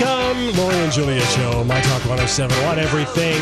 [0.00, 3.36] Welcome, Lori and Julia Show, My Talk 1071, Everything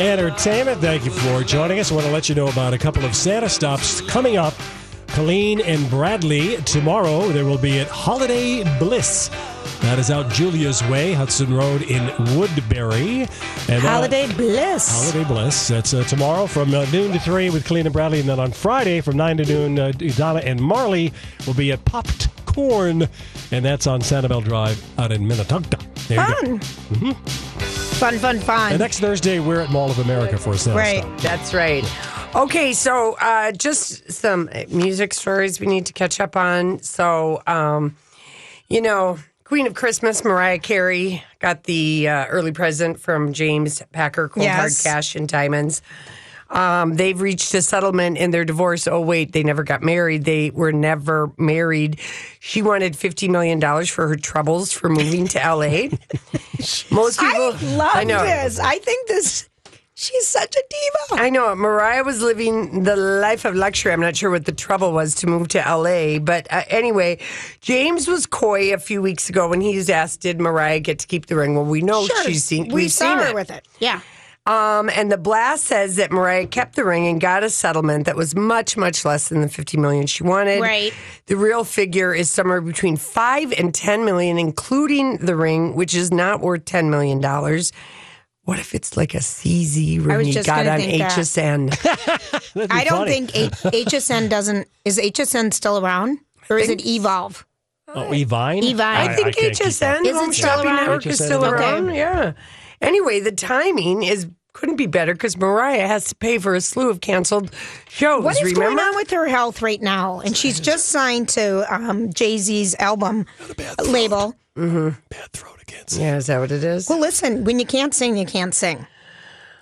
[0.00, 0.80] Entertainment.
[0.80, 1.90] Thank you for joining us.
[1.90, 4.54] I want to let you know about a couple of Santa stops coming up.
[5.08, 7.26] Colleen and Bradley tomorrow.
[7.30, 9.30] They will be at Holiday Bliss.
[9.80, 13.22] That is out Julia's Way, Hudson Road in Woodbury.
[13.68, 14.88] And uh, Holiday Bliss.
[14.88, 15.66] Holiday Bliss.
[15.66, 18.20] That's uh, tomorrow from uh, noon to 3 with Colleen and Bradley.
[18.20, 21.12] And then on Friday from 9 to noon, uh, Donna and Marley
[21.48, 23.08] will be at Popped Corn.
[23.50, 25.78] And that's on Sanibel Drive out in Minnetonka.
[26.08, 26.58] There you go.
[26.58, 27.14] Fun.
[27.96, 28.70] Fun, fun, fun.
[28.72, 31.02] And next Thursday, we're at Mall of America for a Santa Right.
[31.02, 31.20] stop.
[31.20, 31.84] That's right.
[32.34, 36.82] Okay, so uh, just some music stories we need to catch up on.
[36.82, 37.96] So, um,
[38.68, 44.28] you know, Queen of Christmas, Mariah Carey, got the uh, early present from James Packer,
[44.28, 45.80] Cold Hard Cash and Diamonds.
[46.50, 48.86] Um, they've reached a settlement in their divorce.
[48.86, 50.24] Oh, wait, they never got married.
[50.24, 51.98] They were never married.
[52.40, 55.88] She wanted $50 million for her troubles for moving to LA.
[56.90, 57.52] Most people.
[57.52, 58.22] I love I know.
[58.22, 58.58] this.
[58.60, 59.48] I think this.
[59.98, 60.62] She's such a
[61.08, 61.22] diva.
[61.22, 63.92] I know Mariah was living the life of luxury.
[63.94, 67.18] I'm not sure what the trouble was to move to LA, but uh, anyway,
[67.62, 71.06] James was coy a few weeks ago when he was asked, "Did Mariah get to
[71.06, 72.24] keep the ring?" Well, we know Sure.
[72.24, 72.68] she's seen.
[72.68, 73.34] we we've saw seen her it.
[73.34, 73.66] with it.
[73.78, 74.02] Yeah.
[74.46, 78.14] Um, and the blast says that Mariah kept the ring and got a settlement that
[78.14, 80.60] was much, much less than the 50 million she wanted.
[80.60, 80.92] Right.
[81.26, 86.12] The real figure is somewhere between five and 10 million, including the ring, which is
[86.12, 87.72] not worth 10 million dollars.
[88.44, 91.10] What if it's like a CZ ring was you just got gonna on think that.
[91.10, 92.52] HSN?
[92.54, 93.26] That'd I don't funny.
[93.26, 93.50] think H-
[93.86, 94.68] HSN doesn't.
[94.84, 96.20] Is HSN still around?
[96.48, 97.44] Or is it Evolve?
[97.88, 98.62] Oh, Evine?
[98.62, 98.80] Evine.
[98.80, 99.72] I think can't keep up.
[99.72, 100.76] HSN, Is it Home still Shopping around?
[100.76, 101.86] Network, is still around.
[101.88, 101.94] around.
[101.96, 102.32] Yeah.
[102.80, 106.88] Anyway, the timing is couldn't be better because Mariah has to pay for a slew
[106.88, 107.50] of canceled
[107.88, 108.24] shows.
[108.24, 108.76] What is remember?
[108.76, 110.20] going on with her health right now?
[110.20, 113.26] And she's just signed to um, Jay Z's album
[113.84, 114.34] label.
[114.56, 114.98] Mm-hmm.
[115.10, 115.84] Bad throat again.
[115.90, 116.88] yeah, is that what it is?
[116.88, 118.86] Well, listen, when you can't sing, you can't sing.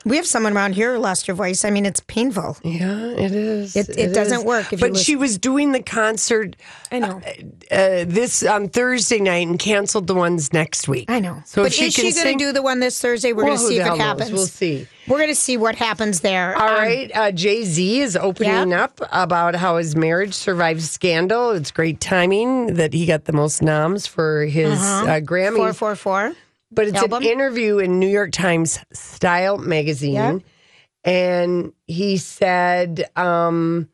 [0.04, 1.64] We have someone around here who lost her voice.
[1.64, 2.58] I mean, it's painful.
[2.62, 3.74] yeah, it is.
[3.76, 4.44] It- it doesn't is.
[4.44, 6.56] work if you but she was doing the concert
[6.92, 7.20] I know.
[7.70, 11.10] uh, this on Thursday night and canceled the ones next week.
[11.10, 11.42] I know.
[11.46, 13.32] So but she is she going to do the one this Thursday?
[13.32, 13.98] We're Well, going to see if it knows?
[13.98, 14.32] happens.
[14.32, 14.86] We'll see.
[15.06, 16.56] We're going to see what happens there.
[16.56, 21.50] All Um, right, uh, Jay Z is opening up about how his marriage survived scandal.
[21.50, 25.56] It's great timing that he got the most noms for his uh Grammys.
[25.56, 26.32] Four four four.
[26.74, 27.22] But it's album.
[27.22, 30.14] an interview in New York Times Style magazine.
[30.14, 30.38] Yeah.
[31.04, 33.88] And he said, um,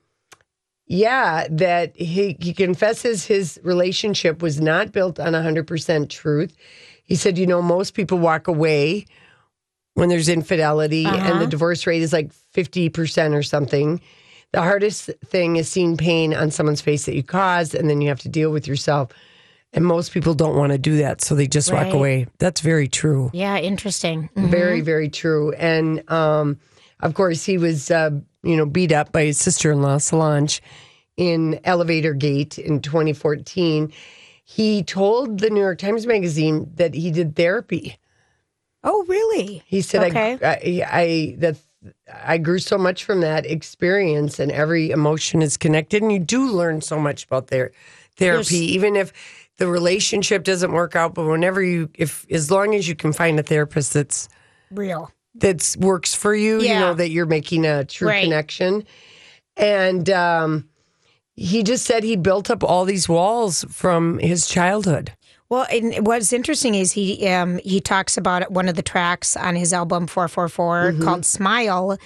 [0.86, 6.56] yeah, that he, he confesses his relationship was not built on 100% truth.
[7.04, 9.06] He said, you know, most people walk away
[9.94, 14.00] when there's infidelity and the divorce rate is like 50% or something.
[14.52, 18.08] The hardest thing is seeing pain on someone's face that you caused, and then you
[18.08, 19.10] have to deal with yourself.
[19.72, 22.26] And most people don't want to do that, so they just walk away.
[22.38, 23.30] That's very true.
[23.32, 24.28] Yeah, interesting.
[24.36, 24.48] Mm.
[24.50, 25.52] Very, very true.
[25.52, 26.58] And um,
[26.98, 28.10] of course, he was, uh,
[28.42, 30.60] you know, beat up by his sister-in-law Solange
[31.16, 33.92] in Elevator Gate in 2014.
[34.44, 37.96] He told the New York Times Magazine that he did therapy.
[38.82, 39.62] Oh, really?
[39.66, 40.36] He said, Okay.
[40.42, 41.56] I, I, I, that
[42.12, 46.02] I grew so much from that experience, and every emotion is connected.
[46.02, 47.70] And you do learn so much about their
[48.16, 49.12] therapy, There's- even if
[49.60, 51.14] the relationship doesn't work out.
[51.14, 54.28] But whenever you, if as long as you can find a therapist that's
[54.72, 55.12] Real.
[55.36, 58.24] that works for you, you know that you're making a true Right.
[58.24, 58.84] connection.
[59.56, 60.68] And um,
[61.36, 65.12] he just said he built up all these walls from his childhood.
[65.50, 69.56] Well, and what's interesting is he um, he talks about one of the tracks on
[69.56, 71.02] his album 444 Mm-hmm.
[71.04, 71.98] called Smile.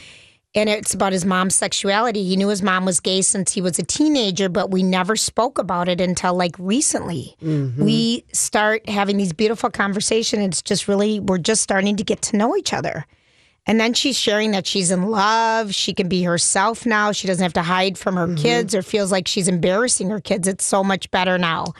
[0.55, 2.25] And it's about his mom's sexuality.
[2.25, 5.59] He knew his mom was gay since he was a teenager, but we never spoke
[5.59, 7.37] about it until like recently.
[7.83, 10.45] We start having these beautiful conversations.
[10.45, 13.05] It's just really, we're just starting to get to know each other.
[13.67, 15.75] And then she's sharing that she's in love.
[15.75, 17.13] She can be herself now.
[17.13, 20.47] She doesn't have to hide from her kids or feels like she's embarrassing her kids.
[20.47, 21.73] It's so much better now.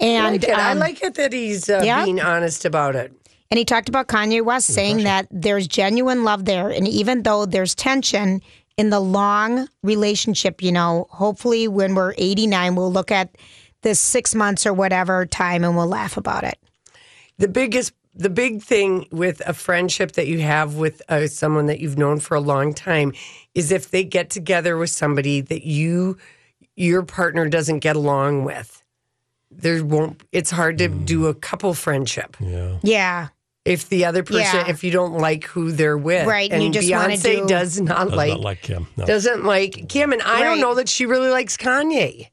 [0.00, 0.56] I And like it.
[0.56, 2.04] I um, like it that he's uh, yeah.
[2.04, 3.12] being honest about it.
[3.50, 6.68] And he talked about Kanye West saying that there's genuine love there.
[6.68, 8.42] And even though there's tension
[8.76, 13.36] in the long relationship, you know, hopefully when we're 89, we'll look at
[13.82, 16.58] this six months or whatever time and we'll laugh about it.
[17.38, 21.80] The biggest, the big thing with a friendship that you have with uh, someone that
[21.80, 23.14] you've known for a long time
[23.54, 26.18] is if they get together with somebody that you,
[26.76, 28.82] your partner doesn't get along with.
[29.50, 30.22] There won't.
[30.32, 32.78] It's hard to do a couple friendship Yeah.
[32.82, 33.28] Yeah.
[33.64, 34.68] If the other person, Yeah.
[34.68, 37.46] if you don't like who they're with, Right, and And you just wanna Beyonce do-
[37.46, 38.86] does not Does like not like Kim.
[38.96, 39.04] No.
[39.04, 42.28] doesn't like Kim, and I don't know that she really likes Kanye.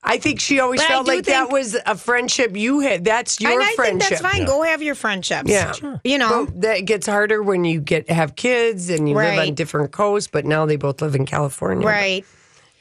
[0.00, 3.04] I think she always But felt do like that was a friendship you had.
[3.04, 4.08] That's your and I friendship.
[4.10, 4.46] think that's fine.
[4.46, 5.50] Go have your friendships.
[5.50, 5.72] Yeah,
[6.04, 9.54] You know, But that gets harder when you get have kids and you live on
[9.54, 10.28] different coasts.
[10.32, 11.86] But now they both live in California.
[11.86, 12.24] right.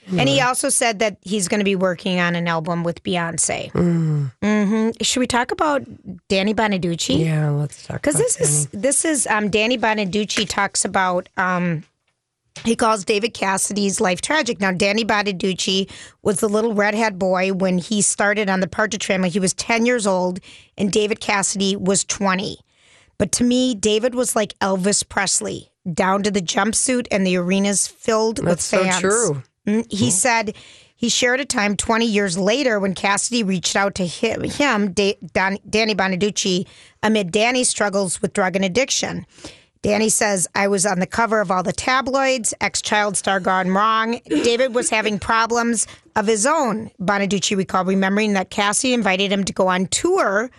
[0.09, 3.71] And he also said that he's going to be working on an album with Beyonce.
[3.73, 4.31] Mm.
[4.41, 5.83] hmm Should we talk about
[6.29, 7.19] Danny Bonaduce?
[7.19, 8.01] Yeah, let's talk.
[8.01, 11.83] because about this is this is um, Danny Bonaduce talks about um,
[12.63, 14.59] he calls David Cassidy's life tragic.
[14.59, 15.89] Now, Danny Bonaduce
[16.23, 19.29] was the little redhead boy when he started on the Partridge Family.
[19.29, 20.39] He was ten years old,
[20.77, 22.59] and David Cassidy was twenty.
[23.17, 27.87] But to me, David was like Elvis Presley, down to the jumpsuit and the arenas
[27.87, 28.85] filled That's with fans.
[28.87, 29.43] That's true.
[29.67, 30.55] Mm, He said
[30.95, 35.17] he shared a time 20 years later when Cassidy reached out to him, him Da-
[35.33, 36.65] Don, Danny Bonaduce,
[37.03, 39.25] amid Danny's struggles with drug and addiction.
[39.83, 43.69] Danny says, I was on the cover of all the tabloids, ex child star gone
[43.69, 44.19] wrong.
[44.27, 45.85] David was having problems
[46.15, 46.89] of his own.
[46.99, 50.49] Bonaduce recalled, remembering that Cassie invited him to go on tour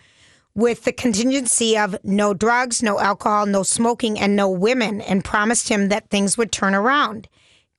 [0.54, 5.69] with the contingency of no drugs, no alcohol, no smoking, and no women, and promised
[5.69, 7.28] him that things would turn around.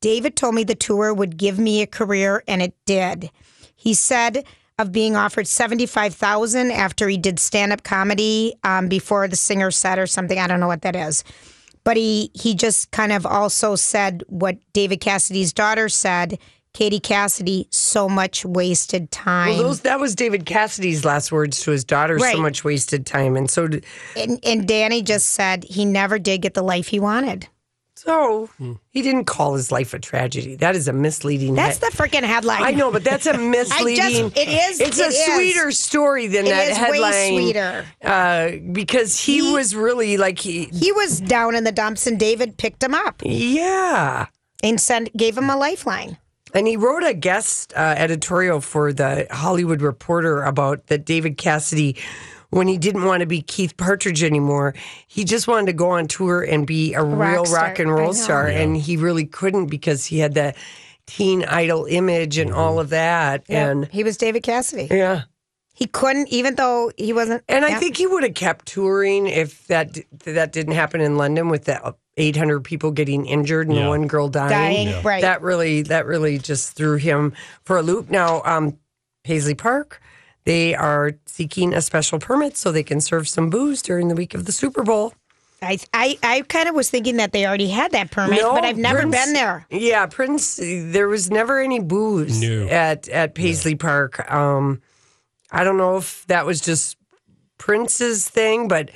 [0.02, 3.30] David told me the tour would give me a career, and it did.
[3.76, 4.46] He said
[4.78, 10.00] of being offered seventy-five thousand after he did stand-up comedy um, before the singer set
[10.00, 10.40] or something.
[10.40, 11.24] I don't know what that is,
[11.84, 16.40] but he he just kind of also said what David Cassidy's daughter said.
[16.72, 19.56] Katie Cassidy, so much wasted time.
[19.56, 22.16] Well, those that was David Cassidy's last words to his daughter.
[22.16, 22.36] Right.
[22.36, 23.86] So much wasted time, and so did,
[24.16, 27.48] and, and Danny just said he never did get the life he wanted.
[28.04, 28.50] So
[28.92, 30.56] he didn't call his life a tragedy.
[30.56, 31.56] That is a misleading.
[31.56, 32.64] That's head- the freaking headline.
[32.64, 34.32] I know, but that's a misleading.
[34.36, 35.26] it is- It's it a is.
[35.36, 37.12] sweeter story than It that is headline.
[37.12, 37.86] way sweeter.
[38.04, 40.66] Uh, because he, He- was really like he.
[40.66, 44.28] He was down in the dumps, and David picked him up Yeah.
[44.64, 46.18] and sent gave him a lifeline.
[46.54, 51.96] And he wrote a guest uh, editorial for the Hollywood Reporter about that David Cassidy,
[52.50, 54.74] when he didn't want to be Keith Partridge anymore,
[55.08, 57.68] he just wanted to go on tour and be a real star.
[57.68, 58.14] rock and roll know.
[58.14, 58.48] star.
[58.48, 60.56] And he really couldn't because he had that
[61.06, 63.44] teen idol image and all of that.
[63.50, 64.88] And he was David Cassidy.
[64.92, 65.24] yeah.
[65.74, 67.42] He couldn't, even though he wasn't.
[67.48, 71.48] And I think he would have kept touring if that that didn't happen in London
[71.48, 73.88] with the 800 people getting injured and Yeah.
[73.88, 74.88] one girl dying.
[74.88, 75.22] dying right.
[75.22, 77.32] That really that really just threw him
[77.64, 78.10] for a loop.
[78.10, 78.78] Now, um,
[79.24, 80.02] Paisley Park,
[80.50, 84.34] they are seeking a special permit so they can serve some booze during the week
[84.34, 85.14] of the Super Bowl.
[85.62, 88.64] I, I, I kind of was thinking that they already had that permit, No, but
[88.66, 89.68] I've never Prince- been there.
[89.70, 90.58] Yeah, Prince.
[90.62, 92.66] There was never any booze No.
[92.68, 94.14] at at Paisley Park.
[94.32, 94.82] Um,
[95.52, 96.98] I don't know if that was just
[97.60, 98.90] Prince's thing, but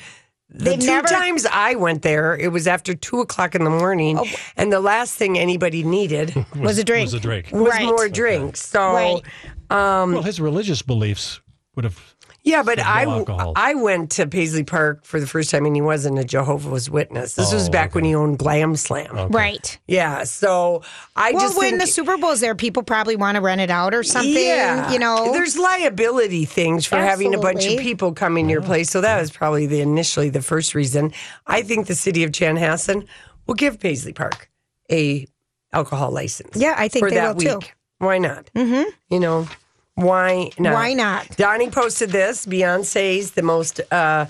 [0.50, 3.69] the They've two never- times I went there, it was after two o'clock in the
[3.69, 4.25] morning, Oh.
[4.57, 7.05] and the last thing anybody needed Was a drink.
[7.07, 7.50] Was a drink.
[7.51, 7.86] was Right.
[7.86, 8.62] more drinks.
[8.65, 8.93] So.
[8.93, 9.22] Right.
[9.69, 11.41] well, his religious beliefs
[11.75, 12.15] would have.
[12.46, 13.53] Yeah, but I alcohol.
[13.56, 17.36] I went to Paisley Park for the first time, and he wasn't a Jehovah's Witness.
[17.36, 19.30] This was Oh, back when he owned Glam Slam.
[19.32, 19.80] Right.
[19.88, 20.82] Yeah, so
[21.15, 23.70] I Well, just when think, the Super Bowl's there, people probably want to rent it
[23.72, 24.34] out or something.
[24.34, 27.84] Yeah, You know, there's liability things for having a bunch of Absolutely.
[27.86, 28.89] people come in your place.
[28.89, 31.13] So that was probably the initially the first reason.
[31.48, 33.08] I think the city of Chanhassen
[33.48, 34.50] will give Paisley Park
[34.92, 35.25] a
[35.72, 36.58] alcohol license.
[36.58, 37.56] Yeah, I think for they that will, too.
[37.60, 37.74] week.
[38.00, 38.50] Why not?
[38.53, 38.89] Mm-hmm.
[39.10, 39.48] You know,
[39.95, 40.73] why not?
[40.73, 41.27] Why not?
[41.38, 42.45] Donnie posted this.
[42.45, 44.25] Beyonce's the most uh,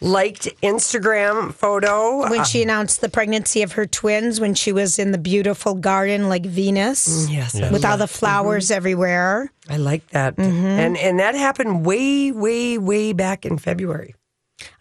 [0.00, 2.28] liked Instagram photo.
[2.28, 6.28] when she announced the pregnancy of her twins when she was in the beautiful garden
[6.28, 9.52] like Venus yes, I with all the flowers everywhere.
[9.68, 10.66] I like that, Mm-hmm.
[10.66, 14.14] and and that happened way, way, way back in February.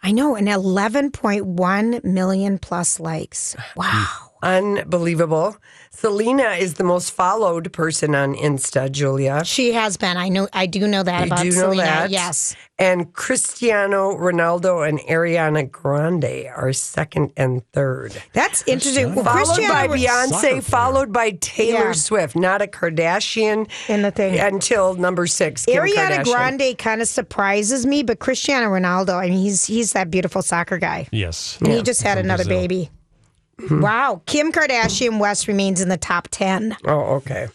[0.03, 3.55] I know, and 11.1 million plus likes.
[3.75, 4.30] Wow.
[4.41, 5.55] Unbelievable.
[5.91, 9.43] Selena is the most followed person on Insta, Julia.
[9.45, 10.17] She has been.
[10.17, 10.47] I know.
[10.53, 12.09] I do know that You about do know that?
[12.09, 12.55] Yes.
[12.79, 18.13] And Cristiano Ronaldo and Ariana Grande are second and third.
[18.33, 19.13] That's interesting.
[19.13, 21.91] Well, Followed Cristiano by was- Soccer Beyonce, followed by Taylor Yeah.
[21.91, 24.39] Swift, not a Kardashian In the thing.
[24.39, 25.65] until number six.
[25.65, 26.23] Kim Ariana Kardashian.
[26.57, 30.77] Grande kind of surprises me, but Cristiano Ronaldo, I mean, he's he's that beautiful soccer
[30.79, 31.07] guy.
[31.11, 31.57] Yes.
[31.61, 32.61] And he just had From another Brazil.
[32.61, 32.89] baby.
[33.67, 33.81] Hmm.
[33.81, 34.21] Wow.
[34.25, 36.77] Kim Kardashian West remains in the top 10.
[36.85, 37.47] Oh, okay.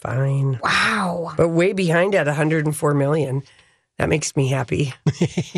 [0.00, 0.58] Fine.
[0.62, 1.32] Wow.
[1.36, 3.42] But way behind at 104 million.
[3.98, 4.92] That makes me happy.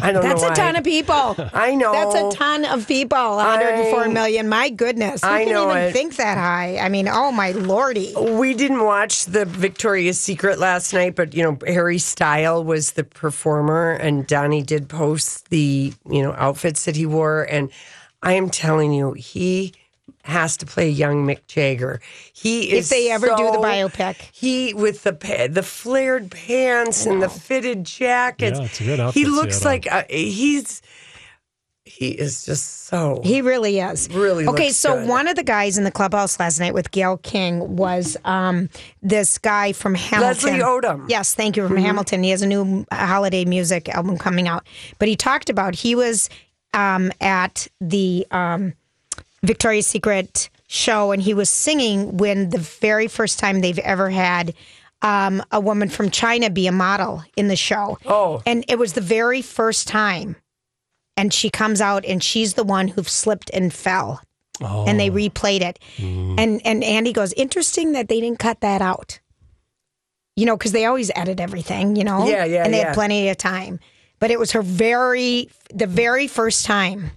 [0.02, 1.34] I don't That's know a ton of people.
[1.54, 1.92] I know.
[1.92, 3.16] That's a ton of people.
[3.36, 4.48] 104 I- million.
[4.48, 5.22] My goodness.
[5.22, 5.92] Who I can know even it.
[5.92, 6.76] think that high?
[6.78, 8.12] I mean, oh my lordy.
[8.18, 13.04] We didn't watch the Victoria's Secret last night, but you know Harry Style was the
[13.04, 17.70] performer, and Donnie did post the you know outfits that he wore, and
[18.22, 19.72] I am telling you, he
[20.24, 22.00] has to play young Mick Jagger.
[22.32, 24.16] He is If they ever do the biopic.
[24.32, 25.12] He with the
[25.50, 28.58] the flared pants and the fitted jackets.
[28.58, 29.70] Yeah, it's a good He looks Seattle.
[29.70, 30.82] like uh, he's
[31.86, 34.08] he is just so He really is.
[34.10, 35.08] Really Okay, looks so good.
[35.08, 38.70] one of the guys in the clubhouse last night with Gayle King was um,
[39.02, 40.58] this guy from Hamilton.
[40.58, 41.04] Leslie Odom.
[41.10, 42.22] Yes, thank you from Hamilton.
[42.22, 44.66] He has a new uh, holiday music album coming out.
[44.98, 46.30] But he talked about he was
[46.72, 48.72] um, at the um,
[49.44, 54.54] Victoria's Secret show and he was singing when the very first time they've ever had
[55.02, 57.98] um, a woman from China be a model in the show.
[58.06, 58.42] Oh.
[58.46, 60.36] And it was the very first time.
[61.16, 64.22] And she comes out and she's the one who slipped and fell.
[64.62, 64.84] Oh.
[64.86, 65.78] And they replayed it.
[65.98, 69.20] And and Andy goes, interesting that they didn't cut that out.
[70.36, 72.26] You know, because they always edit everything, you know?
[72.26, 72.86] Yeah, yeah, And they yeah.
[72.86, 73.78] had plenty of time.
[74.18, 77.12] But it was her very, the very first time.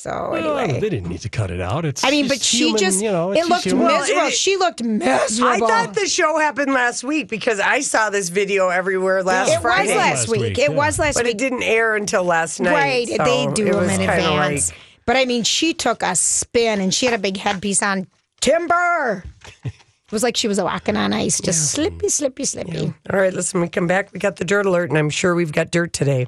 [0.00, 0.80] So Well, anyway.
[0.80, 1.84] they didn't need to cut it out.
[1.84, 3.86] It's I mean, but she human, just, you know, it looked just human.
[3.88, 4.26] miserable.
[4.28, 5.50] it- she looked miserable.
[5.52, 9.58] I thought the show happened last week because I saw this video everywhere last Friday.
[9.58, 9.88] it Friday.
[9.88, 10.40] was last, Last week.
[10.40, 10.76] week, It yeah.
[10.76, 11.36] was last but week.
[11.36, 12.72] But it didn't air until last night.
[12.72, 14.70] Right, so they do it them in kinda advance.
[14.70, 18.06] Like, but I mean, she took a spin and she had a big headpiece on.
[18.40, 19.24] Timber.
[19.64, 19.72] it
[20.12, 22.94] was like she was walking on ice, just slippy, slippy, slippy.
[23.12, 25.34] all right, listen, when we come back, we got the dirt alert, and I'm sure
[25.34, 26.26] we've got dirt today.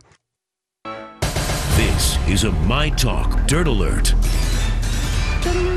[1.83, 4.15] This is a My Talk Dirt Alert.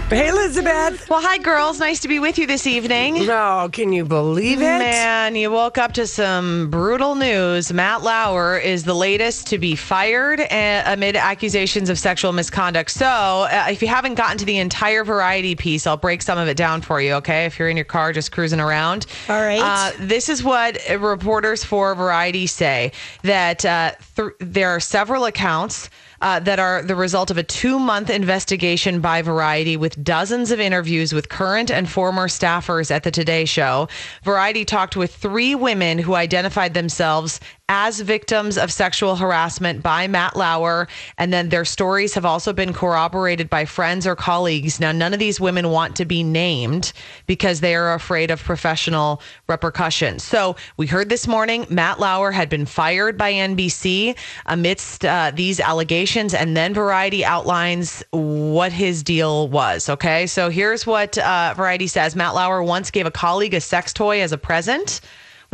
[0.07, 1.09] Hey, Elizabeth.
[1.09, 1.79] Well, hi, girls.
[1.79, 3.25] Nice to be with you this evening.
[3.25, 4.77] No, can you believe it?
[4.77, 7.73] Man, you woke up to some brutal news.
[7.73, 12.91] Matt Lauer is the latest to be fired uh, amid accusations of sexual misconduct.
[12.91, 16.47] So, uh, if you haven't gotten to the entire variety piece, I'll break some of
[16.47, 17.45] it down for you, okay?
[17.45, 19.07] If you're in your car just cruising around.
[19.27, 19.59] All right.
[19.59, 22.91] Uh, this is what reporters for Variety say
[23.23, 25.89] that uh, th- there are several accounts.
[26.25, 30.59] Uh, that are the result of a two month investigation by Variety with dozens of
[30.59, 33.87] interviews with current and former staffers at the Today Show.
[34.23, 40.35] Variety talked with three women who identified themselves as victims of sexual harassment by Matt
[40.35, 40.87] Lauer.
[41.17, 44.79] And then their stories have also been corroborated by friends or colleagues.
[44.79, 46.93] Now, none of these women want to be named
[47.25, 50.23] because they are afraid of professional repercussions.
[50.23, 55.59] So we heard this morning Matt Lauer had been fired by NBC amidst uh, these
[55.59, 56.35] allegations.
[56.35, 59.89] And then Variety outlines what his deal was.
[59.89, 60.27] Okay.
[60.27, 64.21] So here's what uh, Variety says Matt Lauer once gave a colleague a sex toy
[64.21, 65.01] as a present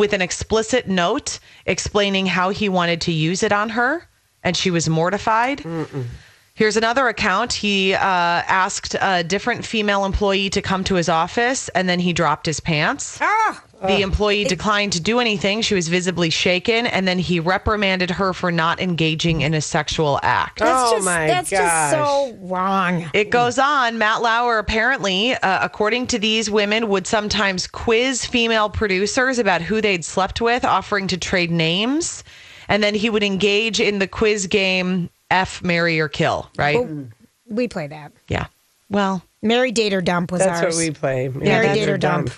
[0.01, 4.07] with an explicit note explaining how he wanted to use it on her,
[4.43, 5.63] and she was mortified.
[6.55, 7.53] Here's another account.
[7.53, 12.13] He uh, asked a different female employee to come to his office, and then he
[12.13, 13.19] dropped his pants.
[13.21, 15.61] Ah, The employee declined to do anything.
[15.63, 20.19] She was visibly shaken, and then he reprimanded her for not engaging in a sexual
[20.21, 20.59] act.
[20.59, 23.09] That's Oh, just, my That's just so wrong.
[23.13, 23.97] It goes on.
[23.97, 29.81] Matt Lauer, apparently, uh, according to these women, would sometimes quiz female producers about who
[29.81, 32.23] they'd slept with, offering to trade names.
[32.67, 36.87] And then he would engage in the quiz game F, marry, or kill, right?
[37.47, 38.11] We play that.
[38.27, 38.45] Yeah.
[38.89, 40.75] Well, Mary Date or Dump was That's ours.
[40.75, 41.29] what we play.
[41.29, 42.29] Mary that's Date or our Dump.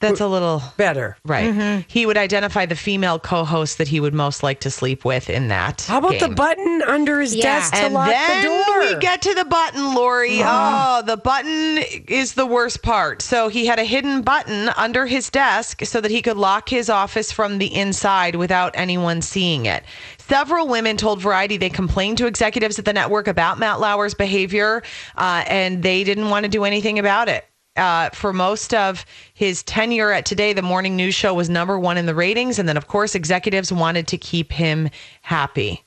[0.00, 0.62] That's a little.
[0.76, 1.16] Better.
[1.24, 1.50] Right.
[1.52, 1.80] Mm-hmm.
[1.88, 5.28] He would identify the female co host that he would most like to sleep with
[5.28, 5.82] in that.
[5.82, 7.42] How about the button under his Yeah.
[7.58, 8.80] desk to And lock then the door?
[8.80, 10.40] we get to the button, Lori.
[10.42, 13.22] Oh, the button is the worst part.
[13.22, 16.88] So he had a hidden button under his desk so that he could lock his
[16.88, 19.82] office from the inside without anyone seeing it.
[20.18, 24.82] Several women told Variety they complained to executives at the network about Matt Lauer's behavior,
[25.16, 27.44] uh, and they didn't want to do anything about it.
[27.78, 31.96] Uh, for most of his tenure at Today, the morning news show was number one
[31.96, 32.58] in the ratings.
[32.58, 34.90] And then, of course, executives wanted to keep him
[35.22, 35.84] happy.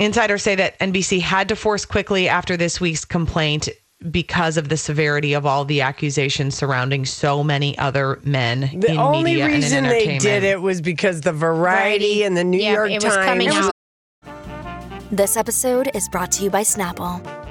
[0.00, 3.68] Insiders say that NBC had to force quickly after this week's complaint
[4.12, 8.96] because of the severity of all the accusations surrounding so many other men The in
[8.98, 12.22] only media and in reason they did it was because the Variety Variety.
[12.22, 13.26] and the New Yeah, York it was Times.
[13.26, 13.72] coming out.
[15.10, 17.20] This episode is brought to you by Snapple.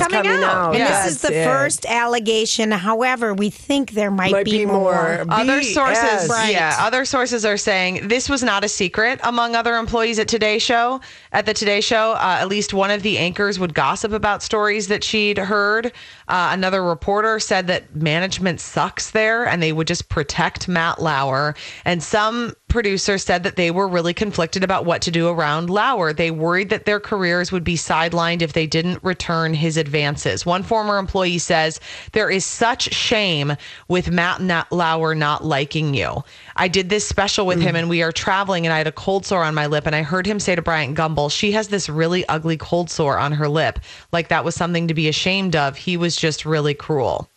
[0.00, 0.54] Coming, coming out.
[0.54, 0.68] out.
[0.74, 2.70] And Yeah, this is the that's first allegation.
[2.70, 5.24] However, we think there might, Might be more.
[5.28, 5.74] Other BS.
[5.74, 6.52] sources, Right.
[6.52, 10.58] yeah, other sources are saying this was not a secret among other employees at Today
[10.58, 11.00] Show.
[11.32, 14.88] At the Today Show, uh, at least one of the anchors would gossip about stories
[14.88, 15.86] that she'd heard.
[16.28, 21.54] Uh, another reporter said that management sucks there, and they would just protect Matt Lauer.
[21.84, 26.12] And some producers said that they were really conflicted about what to do around Lauer.
[26.12, 30.46] They worried that their careers would be sidelined if they didn't return his advances.
[30.46, 31.80] One former employee says,
[32.12, 33.56] There is such shame
[33.88, 36.24] with Matt Na- Lauer not liking you.
[36.56, 37.80] I did this special with him mm.
[37.80, 40.02] and we are traveling and I had a cold sore on my lip and I
[40.02, 43.48] heard him say to Bryant Gumbel, she has this really ugly cold sore on her
[43.48, 43.80] lip.
[44.12, 45.76] Like that was something to be ashamed of.
[45.76, 47.28] He was just really cruel.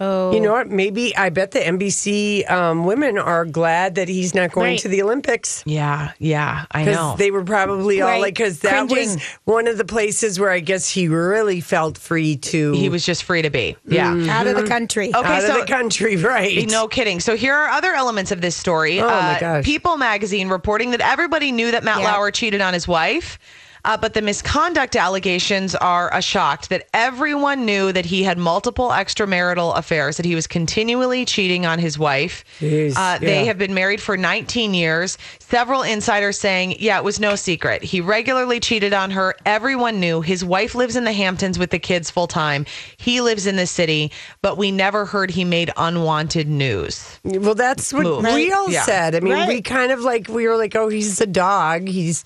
[0.00, 0.70] You know what?
[0.70, 4.78] Maybe I bet the NBC um, women are glad that he's not going Right.
[4.80, 5.62] to the Olympics.
[5.66, 6.90] Yeah, yeah, I know.
[6.90, 8.20] Because they were probably all Right.
[8.22, 8.96] like, because that Cringing.
[9.16, 13.04] was one of the places where I guess he really felt free to he was
[13.04, 13.76] just free to be.
[13.86, 14.14] Yeah.
[14.30, 15.08] out of the country.
[15.14, 16.66] Okay, out so of the country, right?
[16.70, 17.20] No kidding.
[17.20, 19.00] So here are other elements of this story.
[19.00, 19.64] Oh, my Uh, gosh.
[19.64, 22.12] People magazine reporting that everybody knew that Matt Yeah.
[22.12, 23.38] Lauer cheated on his wife.
[23.84, 28.88] Uh, but the misconduct allegations are a shock that everyone knew that he had multiple
[28.90, 32.44] extramarital affairs, that he was continually cheating on his wife.
[32.60, 33.44] Jeez, uh, They yeah.
[33.44, 35.16] have been married for 19 years.
[35.38, 37.82] Several insiders saying, yeah, it was no secret.
[37.82, 39.34] He regularly cheated on her.
[39.46, 40.20] Everyone knew.
[40.20, 42.66] His wife lives in the Hamptons with the kids full time.
[42.98, 44.12] He lives in the city,
[44.42, 47.18] but we never heard he made unwanted news.
[47.24, 48.24] Well, that's what Move.
[48.34, 48.82] we all Yeah.
[48.82, 49.14] said.
[49.14, 51.88] I mean, we kind of like we were like, oh, he's a dog.
[51.88, 52.24] He's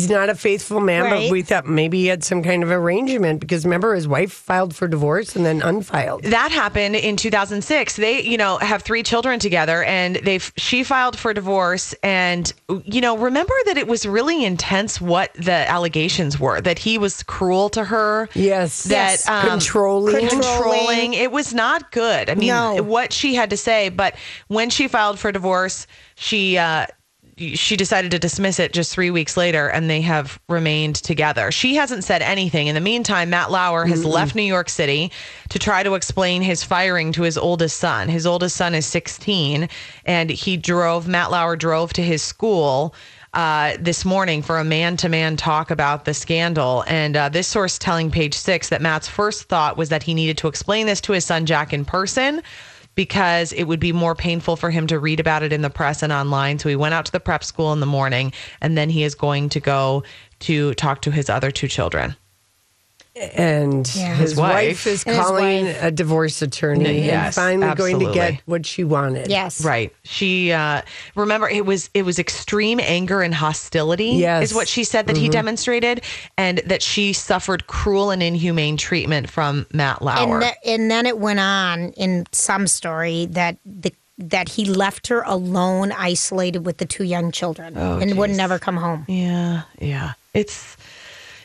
[0.00, 1.04] he's not a faithful man.
[1.04, 1.26] Right.
[1.28, 4.74] But we thought maybe he had some kind of arrangement because remember his wife filed
[4.74, 6.22] for divorce and then unfiled.
[6.24, 11.18] that happened in 2006 they you know have three children together and they've she filed
[11.18, 12.52] for divorce and
[12.84, 17.22] you know remember that it was really intense what the allegations were that he was
[17.22, 18.84] cruel to her Yes.
[18.84, 19.46] that Yes.
[19.48, 20.28] Controlling.
[20.28, 22.82] controlling it was not good i mean No.
[22.82, 24.14] what she had to say but
[24.48, 26.86] when she filed for divorce she uh
[27.38, 31.50] she decided to dismiss it just three weeks later and they have remained together.
[31.50, 32.66] She hasn't said anything.
[32.66, 35.12] In the meantime, Matt Lauer has left New York City
[35.50, 38.08] to try to explain his firing to his oldest son.
[38.08, 39.68] His oldest son is 16
[40.06, 42.94] and he drove, Matt Lauer drove to his school.
[43.34, 48.10] Uh, this morning for a man-to-man talk about the scandal, and uh, this source telling
[48.10, 51.26] Page Six that Matt's first thought was that he needed to explain this to his
[51.26, 52.42] son Jack in person,
[52.96, 56.02] because it would be more painful for him to read about it in the press
[56.02, 56.58] and online.
[56.58, 59.14] So he went out to the prep school in the morning and then he is
[59.14, 60.02] going to go
[60.40, 62.16] to talk to his other two children.
[63.34, 64.14] And Yeah.
[64.14, 64.86] his, His wife, wife.
[64.86, 65.82] is And calling wife.
[65.82, 69.28] a divorce attorney and Yes, finally going to get what she wanted.
[69.30, 69.64] Yes.
[69.64, 69.90] Right.
[70.04, 70.82] She uh
[71.14, 74.50] remember it was it was extreme anger and hostility Yes.
[74.50, 76.02] is what she said that he demonstrated
[76.36, 80.34] and that she suffered cruel and inhumane treatment from Matt Lauer.
[80.34, 85.08] And, th- and then it went on in some story that the that he left
[85.08, 89.04] her alone, isolated with the two young children, and would never come home.
[89.08, 90.12] yeah, yeah.
[90.32, 90.76] It's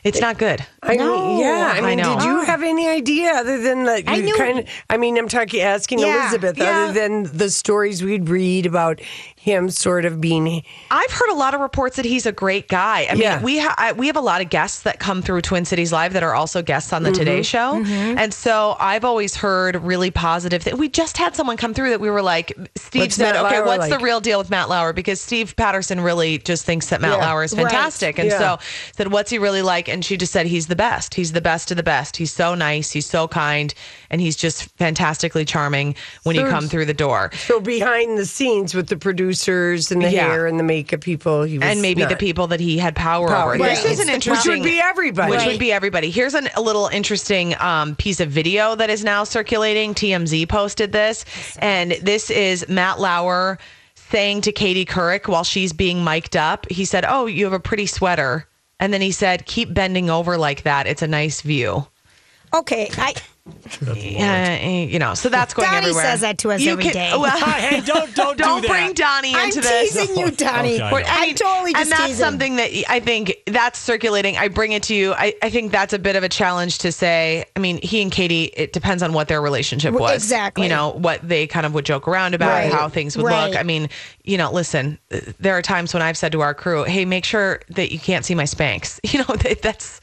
[0.04, 0.66] it's not good.
[0.84, 1.28] I No.
[1.30, 1.72] mean, yeah.
[1.76, 2.16] I I mean, know.
[2.16, 4.66] did you have any idea other than the I knew- kind of?
[4.90, 6.58] I mean, I'm talking asking Yeah, Elizabeth.
[6.58, 6.86] yeah.
[6.86, 9.00] Other than the stories we'd read about
[9.42, 13.08] him sort of being I've heard a lot of reports that he's a great guy.
[13.10, 15.66] I mean, we ha- I, we have a lot of guests that come through Twin
[15.66, 17.42] Cities Live that are also guests on the Today mm-hmm.
[17.42, 18.20] Show, mm-hmm.
[18.20, 20.64] and so I've always heard really positive.
[20.64, 23.46] Th- we just had someone come through that we were like, Steve What's said, Matt
[23.48, 26.90] "Okay, Lauer what's the real deal with Matt Lauer?" Because Steve Patterson really just thinks
[26.90, 27.26] that Matt Yeah.
[27.26, 27.64] Lauer is Right.
[27.64, 28.38] fantastic, and Yeah.
[28.38, 28.60] so
[28.96, 31.16] said, "What's he really like?" And she just said, "He's the best.
[31.16, 32.18] He's the best of the best.
[32.18, 32.92] He's so nice.
[32.92, 33.74] He's so kind,
[34.12, 38.76] and he's just fantastically charming when you come through the door." so behind the scenes
[38.76, 38.98] with the
[39.32, 40.28] producers and the Yeah.
[40.30, 41.44] hair and the makeup people.
[41.44, 43.64] He was and maybe the people that he had power, Power, over.
[43.64, 43.70] yeah.
[43.76, 45.32] This is an interesting, Which would be everybody.
[45.32, 45.48] Which Right.
[45.48, 46.12] would be everybody.
[46.12, 49.94] Here's an, a little interesting um, piece of video that is now circulating.
[49.94, 51.24] TMZ posted this,
[51.60, 53.58] and this is Matt Lauer
[54.12, 56.70] saying to Katie Couric while she's being mic'd up.
[56.70, 58.48] He said, "Oh, you have a pretty sweater,"
[58.80, 60.88] and then he said, "Keep bending over like that.
[60.88, 61.88] It's a nice view."
[62.54, 63.14] Okay, I
[63.96, 66.04] Yeah, eh, you know, so that's going Donnie everywhere.
[66.04, 67.12] says that to us You every can- day.
[67.18, 68.68] Well, Hey, don't don't do don't that.
[68.70, 69.94] bring Donnie I'm into this.
[69.94, 70.76] teasing you, Donnie.
[70.82, 71.08] Okay, I Or- know.
[71.10, 72.16] I'm totally just and that's teasing.
[72.24, 74.38] something that I think that's circulating.
[74.38, 75.14] I bring it to you.
[75.14, 77.46] I, I think that's a bit of a challenge to say.
[77.56, 80.14] I mean, he and Katie, it depends on what their relationship was.
[80.24, 80.64] Exactly.
[80.66, 82.72] You know, what they kind of would joke around about, Right.
[82.72, 83.48] how things would Right.
[83.50, 83.58] look.
[83.60, 83.90] I mean,
[84.24, 85.00] you know, listen,
[85.40, 88.24] there are times when I've said to our crew, hey, make sure that you can't
[88.24, 90.00] see my spanks." You know, that, that's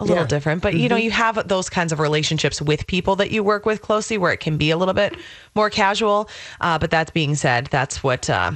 [0.00, 0.26] a little Yeah.
[0.28, 0.62] different.
[0.62, 3.80] But, you know, you have those kinds of relationships with people that you work with
[3.80, 5.14] closely where it can be a little bit
[5.54, 6.28] more casual.
[6.60, 8.28] Uh, but that being said, that's what.
[8.28, 8.52] Uh,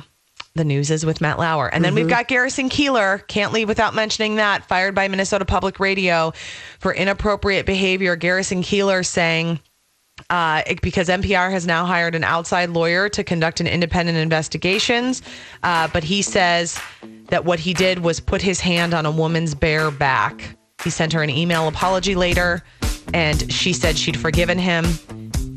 [0.57, 1.69] the news is with Matt Lauer.
[1.73, 3.25] And then we've got Garrison Keillor.
[3.29, 4.67] Can't leave without mentioning that.
[4.67, 6.33] Fired by Minnesota Public Radio
[6.81, 8.17] for inappropriate behavior.
[8.17, 9.61] Garrison Keillor saying,
[10.29, 15.23] uh, it- because NPR has now hired an outside lawyer to conduct an independent investigations.
[15.63, 16.81] Uh, but he says
[17.29, 20.57] that what he did was put his hand on a woman's bare back.
[20.85, 22.63] He sent her an email apology later,
[23.13, 24.85] and she said she'd forgiven him.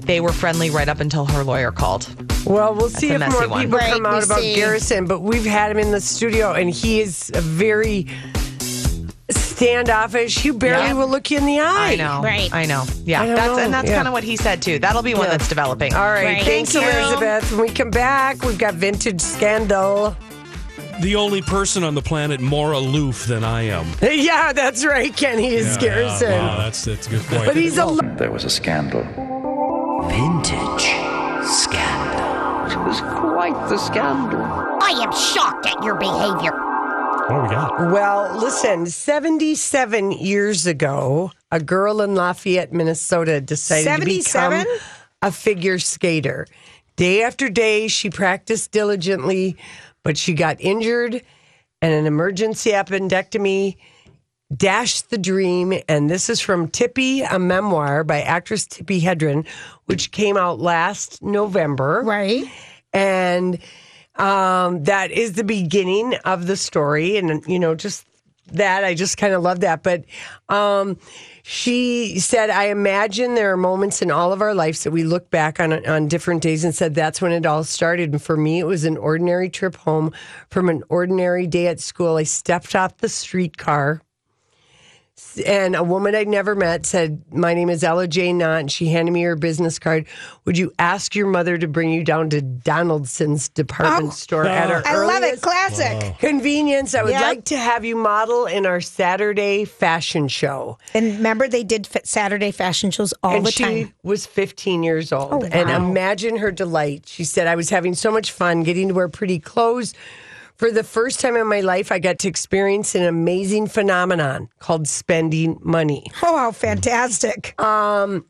[0.05, 2.07] They were friendly right up until her lawyer called.
[2.45, 3.61] Well, we'll see if more one.
[3.63, 4.55] people Right, come we out about see.
[4.55, 8.07] Garrison, but we've had him in the studio and he is a very
[9.31, 10.39] standoffish.
[10.39, 10.93] He barely Yeah.
[10.93, 11.91] will look you in the eye.
[11.93, 12.21] I know.
[12.21, 12.53] Right.
[12.53, 12.83] I know.
[13.05, 13.21] Yeah.
[13.21, 13.57] I that's know.
[13.59, 13.95] and that's Yeah.
[13.95, 14.77] kind of what he said too.
[14.79, 15.31] That'll be one Yeah.
[15.31, 15.93] that's developing.
[15.93, 16.25] All right.
[16.25, 16.43] Right.
[16.43, 16.91] Thanks, Thank you.
[16.99, 17.51] Elizabeth.
[17.53, 20.15] When we come back, we've got Vintage Scandal.
[21.01, 23.85] The only person on the planet more aloof than I am.
[24.01, 25.15] Yeah, that's right.
[25.15, 26.31] Kenny is Yeah, Garrison.
[26.31, 27.45] Wow, that's that's a good point.
[27.45, 29.03] But he's a lo- There was a scandal.
[30.09, 30.83] Vintage
[31.45, 32.23] scandal.
[32.71, 34.39] It was quite the scandal.
[34.41, 36.51] I am shocked at your behavior.
[36.53, 37.91] what do we got?
[37.91, 44.59] Well, listen, 77 years ago, a girl in Lafayette, Minnesota decided 77?
[44.59, 44.79] to become
[45.21, 46.47] a figure skater.
[46.95, 49.57] Day after day, she practiced diligently,
[50.03, 51.21] but she got injured
[51.81, 53.77] and an emergency appendectomy
[54.55, 55.73] dashed the dream.
[55.87, 59.47] And this is from Tippi, a memoir by actress Tippi Hedren,
[59.85, 62.45] which came out last November right.
[62.93, 63.59] and
[64.15, 68.05] um, that is the beginning of the story and you know just
[68.51, 70.03] that i just kind of love that but
[70.49, 70.97] um,
[71.45, 75.29] she said i imagine there are moments in all of our lives that we look
[75.29, 78.11] back on on different days and said that's when it all started.
[78.11, 80.13] And for me it was an ordinary trip home
[80.49, 82.17] from an ordinary day at school.
[82.17, 84.01] I stepped off the streetcar
[85.45, 88.59] and a woman I'd never met said, My name is Ella Jane Knott.
[88.61, 90.05] And she handed me her business card.
[90.45, 94.69] Would you ask your mother to bring you down to Donaldson's department Oh, store at
[94.69, 95.25] her I love it.
[95.25, 96.17] earliest Classic.
[96.19, 96.95] convenience?
[96.95, 97.21] I would Yep.
[97.21, 100.77] like to have you model in our Saturday fashion show.
[100.93, 103.93] And remember, they did Saturday fashion shows all and the she time.
[104.03, 105.31] was 15 years old.
[105.31, 105.47] Oh, wow.
[105.51, 107.03] And imagine her delight.
[107.07, 109.93] She said, I was having so much fun getting to wear pretty clothes.
[110.55, 114.87] For the first time in my life, I got to experience an amazing phenomenon called
[114.87, 116.05] spending money.
[116.21, 117.59] Oh, how fantastic.
[117.59, 118.25] Um,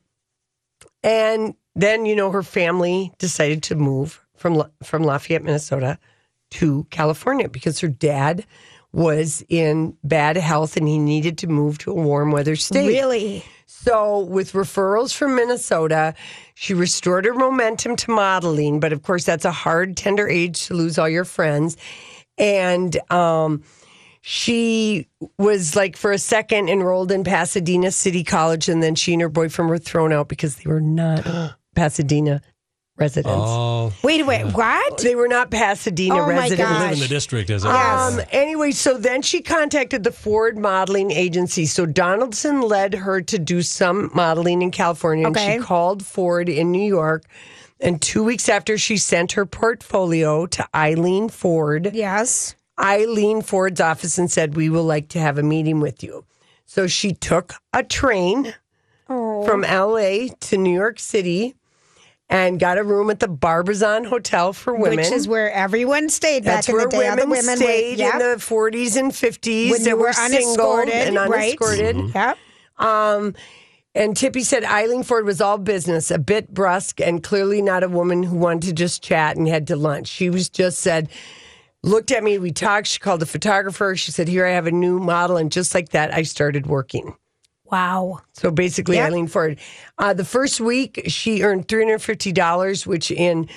[1.04, 6.00] and then you know her family decided to move from La- from Lafayette, Minnesota,
[6.52, 8.46] to California because her dad
[8.94, 12.88] was in bad health and he needed to move to a warm weather state.
[12.88, 13.44] Really?
[13.66, 16.14] So, with referrals from Minnesota,
[16.54, 18.80] she restored her momentum to modeling.
[18.80, 21.76] But of course, that's a hard, tender age to lose all your friends.
[22.38, 23.64] And um,
[24.22, 28.70] she was like, for a second, enrolled in Pasadena City College.
[28.70, 31.26] And then she and her boyfriend were thrown out because they were not
[31.76, 32.42] Pasadena
[32.96, 33.36] residents.
[33.36, 35.00] Oh, Wait, wait, what?
[35.00, 36.72] They were not Pasadena Oh, my residents.
[36.80, 41.10] live in the district as a Um, anyway, so then she contacted the Ford modeling
[41.12, 41.66] agency.
[41.66, 45.26] So Donaldson led her to do some modeling in California.
[45.26, 45.58] And Okay.
[45.58, 47.24] she called Ford in New York.
[47.84, 52.56] And two weeks after she sent her portfolio to Eileen Ford, Yes.
[52.80, 56.26] Eileen Ford's office and said, We will like to have a meeting with you.
[56.66, 58.56] So she took a train
[59.10, 59.46] Oh.
[59.46, 61.56] from LA to New York City
[62.30, 64.98] and got a room at the Barbizon Hotel for women.
[64.98, 67.08] Which is where everyone stayed back That's in where the day.
[67.10, 68.14] All women, the women stayed yep.
[68.14, 71.58] in the 40s and 50s When that you were, were single unescorted, and right.
[71.60, 71.96] unescorted.
[71.98, 72.18] Mm-hmm.
[72.18, 72.38] Yep.
[72.80, 73.36] Um,
[73.96, 77.90] and Tippi said Eileen Ford was all business, a bit brusque, and clearly not a
[77.90, 80.08] woman who wanted to just chat and head to lunch.
[80.08, 81.10] She was just said,
[81.84, 82.88] looked at me, we talked.
[82.88, 83.96] She called a photographer.
[83.96, 85.38] She said, Here I have a new model.
[85.38, 87.16] And just like that, I started working.
[87.66, 88.22] Wow.
[88.34, 89.08] So basically, Yep.
[89.08, 89.60] Eileen Ford.
[89.98, 93.50] Uh, the first week, she earned $350, which in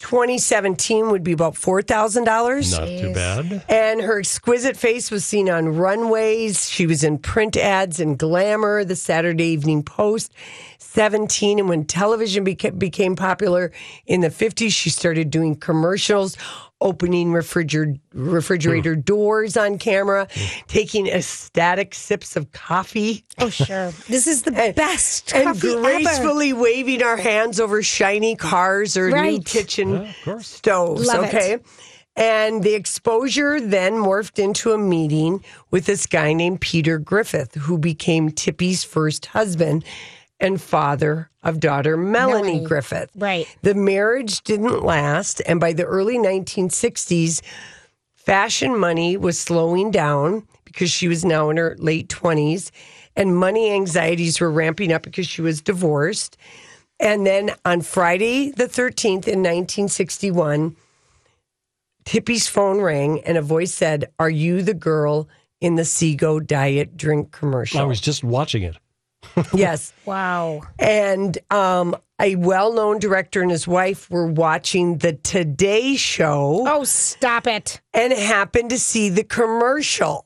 [0.00, 2.24] 2017 would be about $4,000.
[2.24, 3.64] Not too bad.
[3.68, 6.68] And her exquisite face was seen on runways.
[6.70, 10.32] She was in print ads and Glamour, the Saturday Evening Post.
[10.78, 11.58] 17.
[11.58, 13.72] And when television beca- became popular
[14.06, 16.36] in the 50s, she started doing commercials,
[16.80, 20.44] opening refrigerator, refrigerator doors on camera, hmm.
[20.68, 23.24] taking ecstatic sips of coffee.
[23.38, 23.90] Oh, sure.
[24.08, 25.80] This is the best And coffee ever.
[25.80, 29.44] gracefully waving our hands over shiny cars or new Right.
[29.44, 30.08] kitchen
[30.40, 31.06] stoves.
[31.06, 31.34] Love it.
[31.34, 31.58] okay.
[32.16, 37.78] And the exposure then morphed into a meeting with this guy named Peter Griffith, who
[37.78, 39.84] became Tippi's first husband
[40.40, 42.64] and father of daughter Melanie, Melanie.
[42.64, 43.10] Griffith.
[43.16, 43.46] Right.
[43.62, 47.42] The marriage didn't last, and by the early 1960s,
[48.14, 52.70] fashion money was slowing down because she was now in her late 20s,
[53.16, 56.36] and money anxieties were ramping up because she was divorced.
[57.00, 60.76] And then on Friday the 13th in 1961,
[62.04, 65.28] Tippi's phone rang and a voice said, Are you the girl
[65.60, 67.80] in the Sego diet drink commercial?
[67.80, 68.76] I was just watching it.
[69.54, 69.92] yes.
[70.04, 70.62] Wow.
[70.78, 76.84] And um, a well known director and his wife were watching the Today Show Oh,
[76.84, 77.80] stop it.
[77.94, 80.24] and happened to see the commercial.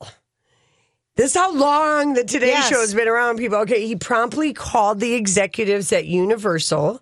[1.15, 2.69] This is how long the Today Yes.
[2.69, 3.59] Show has been around, people.
[3.59, 7.01] Okay, he promptly called the executives at Universal,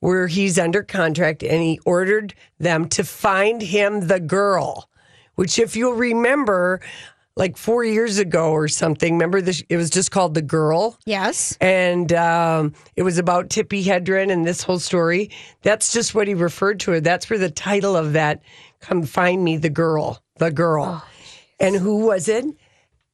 [0.00, 4.90] where he's under contract, and he ordered them to find him the girl.
[5.36, 6.82] Which, if you'll remember,
[7.36, 9.62] like four years ago or something, remember this?
[9.68, 11.56] It was just called The Girl Yes.
[11.60, 15.30] and um, it was about Tippi Hedren and this whole story.
[15.62, 17.04] That's just what he referred to it.
[17.04, 18.42] That's where the title of that
[18.80, 21.02] "Come Find Me," the girl, the girl,
[21.58, 22.44] and who was it?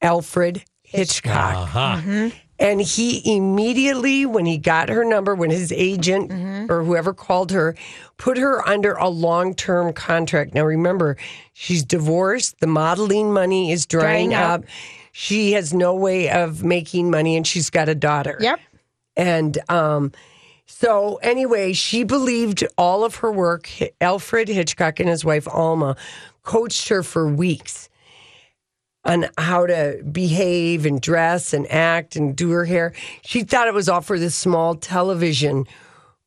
[0.01, 1.55] Alfred Hitchcock.
[1.55, 2.31] Aha.
[2.59, 6.31] And he immediately, when he got her number, when his agent
[6.71, 7.75] or whoever called her,
[8.17, 10.55] put her under a long term contract.
[10.55, 11.17] Now, remember,
[11.53, 12.59] she's divorced.
[12.59, 14.61] The modeling money is drying, Drying up.
[14.61, 14.65] up.
[15.11, 18.37] She has no way of making money, and she's got a daughter.
[18.39, 18.59] Yep.
[19.15, 20.11] And um,
[20.65, 23.69] so, anyway, she believed all of her work.
[24.01, 25.95] Alfred Hitchcock and his wife, Alma,
[26.43, 27.89] coached her for weeks
[29.07, 32.93] on how to behave and dress and act and do her hair.
[33.23, 35.65] She thought it was all for this small television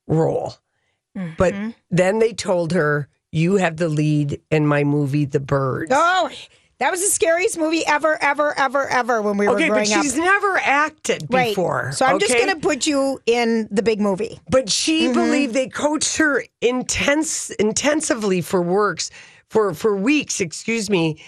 [0.08, 0.54] role.
[1.36, 1.54] But
[1.90, 5.92] then they told her, You have the lead in my movie, The Birds.
[5.94, 6.30] Oh,
[6.78, 9.92] that was the scariest movie ever, ever, ever, ever when we were Okay, but growing
[9.92, 10.02] up.
[10.02, 11.48] she's never acted Right.
[11.50, 11.92] before.
[11.92, 14.40] So I'm just going to put you in the big movie.
[14.48, 15.12] But she Mm-hmm.
[15.12, 19.10] believed they coached her intense intensively for works
[19.50, 21.20] for for weeks, excuse me.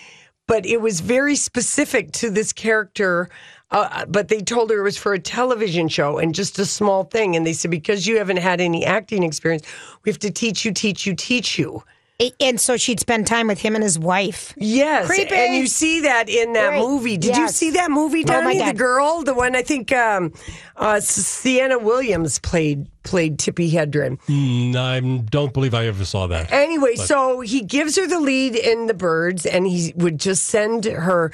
[0.46, 3.31] But it was very specific to this character.
[3.70, 7.05] Uh, but they told her it was for a television show and just a small
[7.05, 7.37] thing.
[7.37, 9.64] And they said because you haven't had any acting experience,
[10.05, 11.83] we have to teach you, teach you, teach you.
[12.20, 14.53] A- And so she'd spend time with him and his wife.
[14.57, 15.35] Yes, Creepy.
[15.35, 16.81] and you see that in that Right.
[16.81, 17.16] movie.
[17.16, 18.70] Did you see that movie, Oh, my Donnie?
[18.72, 20.33] the girl, the one I think um,
[20.77, 24.18] uh, Sienna Williams played played Tippi Hedren.
[24.29, 26.53] Mm, I don't believe I ever saw that.
[26.53, 30.85] Anyway, so he gives her the lead in the birds, and he would just send
[30.85, 31.33] her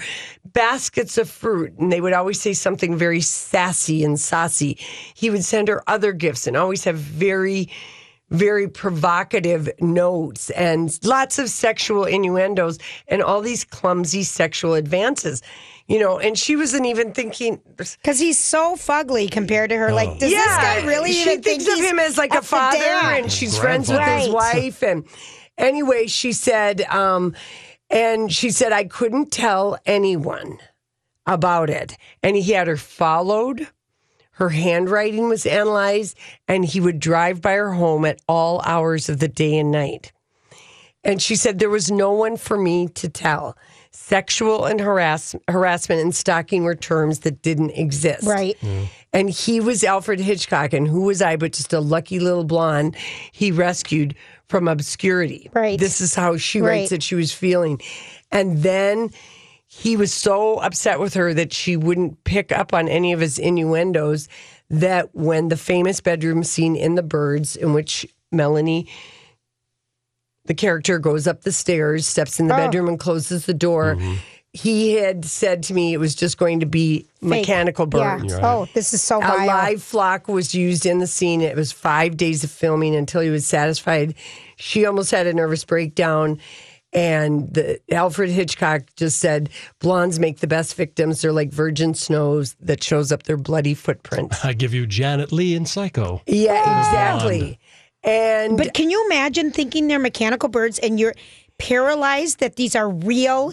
[0.55, 4.79] baskets of fruit, and they would always say something very sassy and saucy.
[5.13, 7.69] He would send her other gifts, and always have very,
[8.31, 15.43] very provocative notes and lots of sexual innuendos and all these clumsy sexual advances.
[15.87, 17.63] You know, and she wasn't even thinking.
[17.77, 19.91] Because he's so fugly compared to her.
[19.91, 22.43] Like, does yeah, this guy really she even thinks think of him as like a
[22.43, 24.27] father, and she's friends with Grandfather.
[24.27, 24.83] his wife.
[24.83, 25.07] And
[25.57, 27.35] anyway, she said, um,
[27.89, 30.59] and she said, I couldn't tell anyone
[31.27, 31.97] about it.
[32.23, 33.67] And he had her followed.
[34.39, 39.19] Her handwriting was analyzed, and he would drive by her home at all hours of
[39.19, 40.13] the day and night.
[41.03, 43.57] And she said, There was no one for me to tell.
[43.91, 48.29] Sexual and harass- harassment and stalking were terms that didn't exist.
[48.29, 48.57] Right.
[48.61, 48.85] Mm-hmm.
[49.13, 52.95] And he was Alfred Hitchcock, and who was I but just a lucky little blonde
[53.33, 54.15] he rescued
[54.49, 55.51] from obscurity.
[55.53, 55.81] Right.
[55.81, 56.69] This is how she Right.
[56.69, 57.81] writes that she was feeling.
[58.31, 59.11] And then
[59.71, 63.39] he was so upset with her that she wouldn't pick up on any of his
[63.39, 64.27] innuendos
[64.71, 68.89] that when the famous bedroom scene in The Birds, in which Melanie,
[70.47, 72.57] the character, goes up the stairs, steps in the Oh.
[72.57, 74.15] bedroom, and closes the door, mm-hmm.
[74.55, 78.33] he had said to me it was just going to be mechanical birds.
[78.33, 78.41] Yeah.
[78.43, 81.43] Oh, this is so A live flock was used in the scene.
[81.43, 84.15] It was five days of filming until he was satisfied.
[84.57, 86.41] She almost had a nervous breakdown.
[86.93, 91.21] And the, Alfred Hitchcock just said, "Blondes make the best victims.
[91.21, 95.55] They're like virgin snows that shows up their bloody footprint." I give you Janet Leigh
[95.55, 96.23] in Psycho.
[96.27, 97.59] Yeah, exactly.
[98.03, 101.15] And But can you imagine thinking they're mechanical birds and you're
[101.59, 103.53] paralyzed that these are real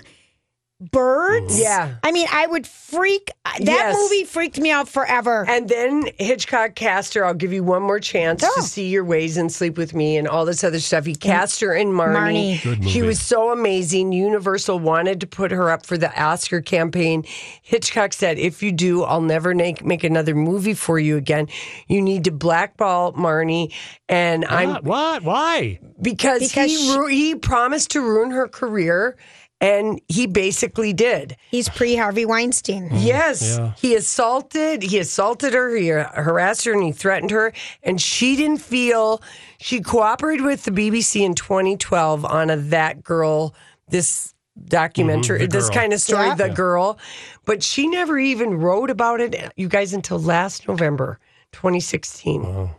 [0.81, 1.53] birds?
[1.53, 1.61] Mm-hmm.
[1.63, 1.95] Yeah.
[2.03, 3.31] I mean, I would freak.
[3.45, 3.95] Uh, that Yes.
[3.97, 5.45] movie freaked me out forever.
[5.47, 7.25] And then Hitchcock cast her.
[7.25, 8.51] I'll give you one more chance Oh.
[8.57, 11.05] to see your ways and sleep with me and all this other stuff.
[11.05, 12.15] He cast her in Marnie.
[12.59, 12.63] Marnie.
[12.63, 13.01] Good She movie.
[13.03, 14.11] was so amazing.
[14.11, 17.23] Universal wanted to put her up for the Oscar campaign.
[17.61, 21.47] Hitchcock said, "If you do, I'll never make make another movie for you again.
[21.87, 23.71] You need to blackball Marnie."
[24.09, 24.83] And I'm What?
[24.83, 25.23] What?
[25.23, 25.79] Why?
[26.01, 29.15] because, Because he she- ru- he promised to ruin her career,
[29.61, 31.35] and he basically did.
[31.49, 32.89] He's pre Harvey Weinstein.
[32.93, 33.73] Yes, Yeah.
[33.77, 34.83] he assaulted.
[34.83, 35.75] He assaulted her.
[35.75, 37.53] He harassed her, and he threatened her.
[37.83, 39.21] And she didn't feel.
[39.57, 43.53] She cooperated with the BBC in 2012 on a "That Girl."
[43.89, 44.33] This
[44.67, 46.35] documentary, Mhm, this kind of story, Yeah.
[46.35, 46.97] "The Girl,"
[47.45, 49.35] but she never even wrote about it.
[49.55, 51.19] You guys until last November,
[51.51, 52.69] 2016.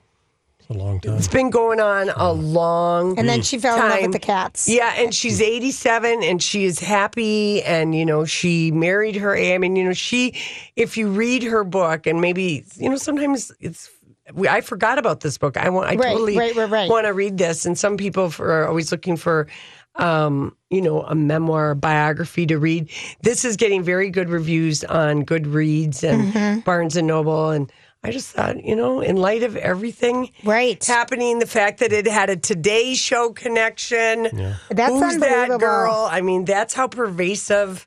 [0.68, 1.14] It's a long time.
[1.16, 3.11] It's been going on a long.
[3.14, 3.20] Time.
[3.20, 4.02] And then she fell in love time.
[4.02, 4.68] with the cats.
[4.68, 9.59] Yeah, and she's 87 and she is happy and you know she married her I
[9.59, 10.35] mean you know she
[10.74, 13.90] if you read her book and maybe you know sometimes it's
[14.35, 15.57] we- I forgot about this book.
[15.57, 16.90] I want I Right, totally right, right, right.
[16.90, 19.46] want to read this and some people for, are always looking for
[19.98, 22.90] um, you know, a memoir, a biography to read.
[23.22, 26.61] This is getting very good reviews on Goodreads and Mm-hmm.
[26.61, 27.72] Barnes and Noble and
[28.06, 30.82] I just thought, you know, in light of everything Right.
[30.84, 34.54] happening, the fact that it had a Today Show connection.
[34.70, 36.08] That's Who's that girl?
[36.10, 37.86] I mean, that's how pervasive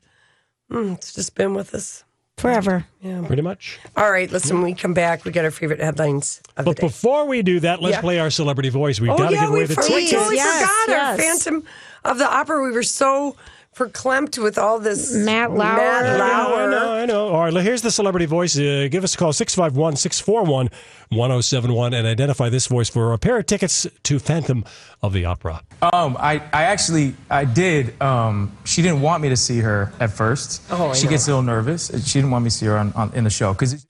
[0.70, 2.04] mm, it's just been with us.
[2.36, 2.86] Forever.
[3.02, 3.78] Yeah, Pretty much.
[3.96, 6.80] All right, listen, when we come back, we got our favorite headlines of the But
[6.80, 8.00] before we do that, let's Yeah.
[8.00, 8.98] play our celebrity voice.
[9.00, 10.12] We've oh, got to yeah, give away the for- we tickets.
[10.12, 11.18] totally Yes, forgot our.
[11.18, 11.64] Phantom
[12.04, 12.62] of the Opera.
[12.62, 13.36] We were so
[13.80, 15.76] verklempt with all this Matt Lauer.
[15.76, 16.62] Matt I know, Lauer.
[16.62, 17.28] I know, I know.
[17.28, 18.58] All right, here's the celebrity voice.
[18.58, 20.68] Uh, give us a call, 651 641
[21.10, 24.64] 1071, and identify this voice for a pair of tickets to Phantom
[25.02, 25.62] of the Opera.
[25.82, 28.00] Um, I, I actually, I did.
[28.00, 30.62] Um, she didn't want me to see her at first.
[30.70, 31.10] Oh, I she know.
[31.10, 31.88] gets a little nervous.
[32.06, 33.86] She didn't want me to see her on, on in the show because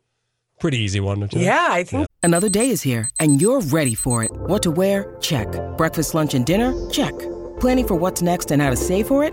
[0.61, 1.20] Pretty easy one.
[1.20, 1.46] don't you think?
[1.46, 4.31] Yeah, I think Another day is here, and you're ready for it.
[4.33, 5.16] What to wear?
[5.20, 5.48] Check.
[5.79, 6.74] Breakfast, lunch, and dinner?
[6.90, 7.14] Check.
[7.61, 9.33] Planning for what's next and how to save for it?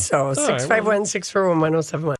[0.00, 0.26] So.
[0.26, 2.16] right, 651 641 1071.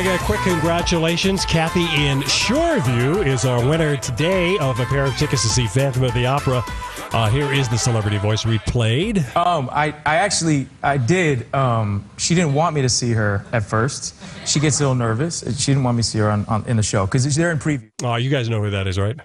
[0.00, 1.44] I got quick congratulations.
[1.44, 6.04] Kathy in Shoreview is our winner today of a pair of tickets to see Phantom
[6.04, 6.64] of the Opera.
[7.12, 9.18] Uh, here is the celebrity voice replayed.
[9.36, 11.52] um, I, I actually, I did.
[11.54, 14.14] Um, she didn't want me to see her at first.
[14.46, 15.40] She gets a little nervous.
[15.60, 17.58] She didn't want me to see her on, on in the show because they're in
[17.58, 17.90] preview.
[18.02, 19.16] Oh, you guys know who that is, right?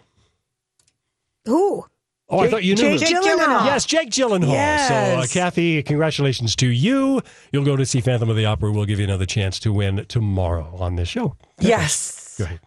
[1.45, 1.85] Who?
[2.27, 2.97] Oh, I thought you knew.
[2.97, 3.65] Jake who- Gyllenhaal.
[3.65, 4.87] Yes, Jake Gyllenhaal.
[4.87, 7.21] So, uh, Kathy, congratulations to you.
[7.51, 8.71] You'll go to see Phantom of the Opera.
[8.71, 11.35] We'll give you another chance to win tomorrow on this show.
[11.59, 12.35] Yes.
[12.39, 12.59] Go ahead.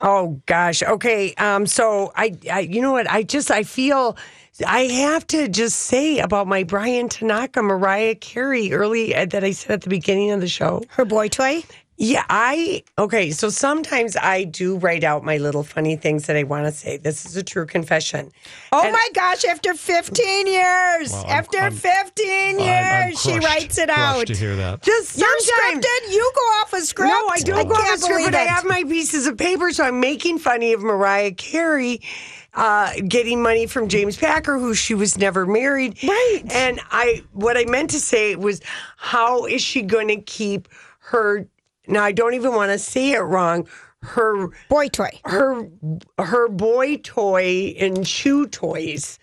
[0.00, 0.82] Oh gosh.
[0.82, 1.34] Okay.
[1.34, 1.66] Um.
[1.66, 3.10] So I, I, you know what?
[3.10, 4.16] I just, I feel,
[4.66, 9.50] I have to just say about my Bryan Tanaka, Mariah Carey, early uh, that I
[9.50, 10.82] said at the beginning of the show.
[10.88, 11.64] Her boy toy?
[12.02, 12.24] Yeah.
[12.30, 12.82] I.
[12.98, 13.30] Okay.
[13.30, 16.96] So sometimes I do write out my little funny things that I want to say.
[16.96, 18.32] This is a true confession.
[18.72, 21.12] Oh And- my gosh, after 15 years.
[21.12, 24.26] Well, I'm- after I'm- 15 years, I'm- I'm she writes it crushed out.
[24.28, 24.82] to hear that.
[24.82, 25.84] Just You're sometimes.
[25.84, 26.12] scripted?
[26.14, 27.10] You go off a script?
[27.10, 29.70] No, I don't go off can't script, believe but I have my pieces of paper,
[29.70, 32.00] so I'm making funny of Mariah Carey.
[32.52, 35.96] uh, getting money from James Packer, who she was never married.
[36.02, 36.42] Right.
[36.50, 38.60] And I, what I meant to say was,
[38.96, 40.66] how is she going to keep
[40.98, 41.46] her?
[41.90, 43.66] Now I don't even want to say it wrong.
[44.02, 45.20] Her boy toy.
[45.24, 45.68] Her
[46.18, 49.18] her boy toy and shoe toys.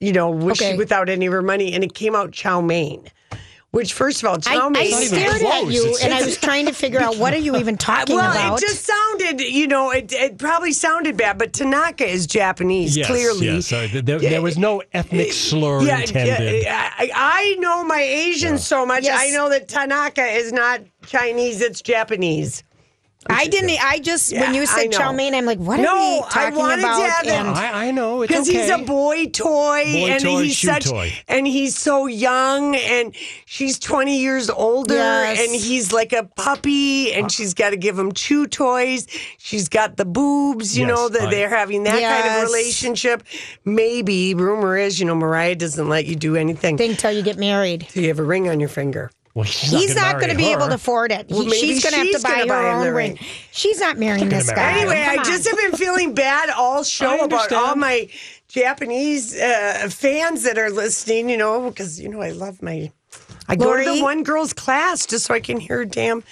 [0.00, 0.72] You know, was Okay.
[0.72, 3.04] she without any of her money, and it came out chow mein.
[3.72, 6.72] Which, first of all, I, chow I stared at you and I was trying to
[6.72, 8.44] figure out what are you even talking well, about?
[8.44, 12.96] Well, it just sounded, you know, it, it probably sounded bad, but Tanaka is Japanese,
[12.96, 13.46] Yes, clearly.
[13.46, 13.68] yes.
[13.68, 16.64] Th- there, there was no ethnic slur Yeah, intended.
[16.64, 19.04] yeah, I, I know my Asian so much.
[19.04, 19.20] Yes.
[19.22, 22.64] I know that Tanaka is not Chinese; it's Japanese.
[23.28, 23.70] I didn't.
[23.84, 25.16] I just when you said chow know.
[25.18, 26.98] mein, I'm like, what no, are we I talking wanted about?
[27.04, 27.56] to have And- it.
[27.60, 28.62] I, I know Because okay.
[28.62, 31.12] he's a boy toy, Boy and toy, he's shoe such, toy.
[31.28, 33.14] and he's so young, and
[33.44, 35.38] she's twenty years older, Yes.
[35.38, 39.06] and he's like a puppy, and uh, she's got to give him chew toys.
[39.36, 43.22] She's got the boobs, you Yes, know that they're having that kind of relationship.
[43.66, 47.36] Maybe rumor is, you know, Mariah doesn't let you do anything Thing till you get
[47.38, 47.86] married.
[47.90, 49.10] till you have a ring on your finger.
[49.34, 51.28] Well, he's He's not going to be able to afford it.
[51.30, 53.14] Well, she's going to have to buy gonna buy her own ring.
[53.14, 53.18] ring.
[53.52, 54.80] She's not marrying gonna this guy.
[54.80, 58.08] Anyway, I just have been feeling bad all show about all my
[58.48, 62.90] Japanese uh, fans that are listening, you know, because, you know, I love my.
[63.48, 66.24] I go to the one girl's class just so I can hear her damn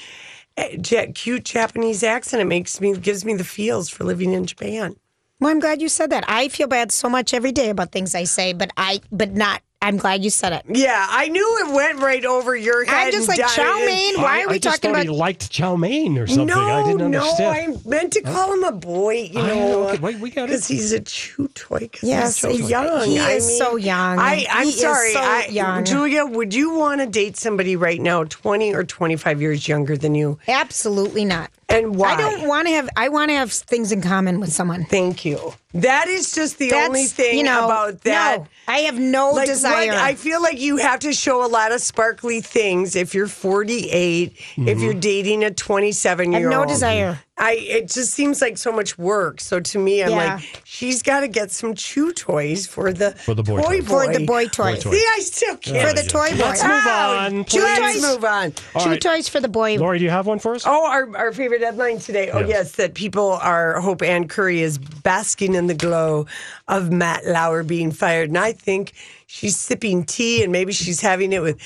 [0.57, 2.43] uh, cute Japanese accent.
[2.43, 4.97] It makes me, gives me the feels for living in Japan.
[5.41, 6.25] Well, I'm glad you said that.
[6.27, 9.63] I feel bad so much every day about things I say, but I, but not.
[9.81, 10.63] I'm glad you said it.
[10.77, 13.07] Yeah, I knew it went right over your head.
[13.07, 14.17] I'm just like di- chow mein.
[14.21, 15.13] Why I, are we I just talking thought about?
[15.15, 16.47] he liked chow mein or something.
[16.49, 17.79] No, I didn't no, understand.
[17.87, 19.55] I meant to call him a boy, you I know.
[19.55, 20.47] know, okay, wait, we got it.
[20.49, 21.89] Because he's a chew toy.
[21.93, 23.07] 'cause Yes, he's so he's- young.
[23.09, 24.19] he I is mean, so young.
[24.19, 25.85] I, I'm He is sorry, so I, young.
[25.85, 26.27] Julia.
[26.27, 30.41] Would you want to date somebody right now, 20 or 25 years younger than you?
[30.49, 31.51] Absolutely not.
[31.71, 32.15] And why?
[32.15, 32.89] I don't want to have.
[32.97, 34.85] I want to have things in common with someone.
[34.87, 35.53] Thank you.
[35.75, 38.39] That is just the That's, only thing you know, about that.
[38.41, 39.89] No, I have no Like, desire.
[39.89, 43.27] what- I feel like you have to show a lot of sparkly things if you're
[43.29, 45.01] 48, if you're mm-hmm.
[45.01, 46.51] dating a 27 year old.
[46.51, 47.21] no desire.
[47.41, 49.41] I it just seems like so much work.
[49.41, 50.35] So to me, I'm Yeah.
[50.37, 53.85] like, she's got to get some chew toys for the For the boy toy toy.
[54.07, 54.75] For the boy toy.
[54.77, 54.91] toy.
[54.93, 55.89] See, I still can't.
[55.89, 56.37] For the toy boy.
[56.45, 57.79] Let's move on, Chew please.
[57.81, 58.53] Let's move on.
[58.75, 59.01] All Two right.
[59.01, 59.77] toys for the boy.
[59.77, 60.65] Lori, do you have one for us?
[60.67, 62.31] Oh, our, our favorite headline today.
[62.31, 62.49] Oh, Yes.
[62.49, 62.73] yes.
[62.73, 66.27] that people are, Hope Ann Curry is basking in the glow
[66.67, 68.29] of Matt Lauer being fired.
[68.31, 68.93] And I think
[69.27, 71.59] she's sipping tea and maybe she's having it with